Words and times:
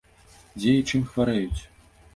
Дзе 0.59 0.73
і 0.79 0.87
чым 0.89 1.07
хварэюць? 1.13 1.61